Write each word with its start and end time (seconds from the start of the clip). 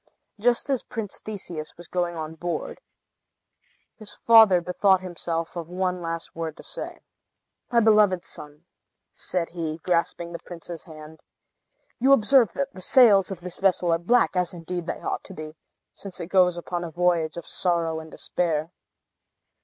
Just 0.39 0.67
as 0.71 0.81
Prince 0.81 1.19
Theseus 1.19 1.77
was 1.77 1.87
going 1.87 2.15
on 2.15 2.33
board, 2.33 2.81
his 3.97 4.13
father 4.25 4.59
bethought 4.59 5.01
himself 5.01 5.55
of 5.55 5.69
one 5.69 6.01
last 6.01 6.35
word 6.35 6.57
to 6.57 6.63
say. 6.63 7.01
"My 7.71 7.81
beloved 7.81 8.23
son," 8.23 8.65
said 9.13 9.49
he, 9.49 9.77
grasping 9.83 10.31
the 10.31 10.39
Prince's 10.43 10.85
hand, 10.85 11.21
"you 11.99 12.13
observe 12.13 12.53
that 12.53 12.73
the 12.73 12.81
sails 12.81 13.29
of 13.29 13.41
this 13.41 13.57
vessel 13.57 13.91
are 13.93 13.99
black; 13.99 14.35
as 14.35 14.55
indeed 14.55 14.87
they 14.87 15.01
ought 15.01 15.23
to 15.25 15.35
be, 15.35 15.55
since 15.93 16.19
it 16.19 16.29
goes 16.31 16.57
upon 16.57 16.83
a 16.83 16.89
voyage 16.89 17.37
of 17.37 17.45
sorrow 17.45 17.99
and 17.99 18.09
despair. 18.09 18.71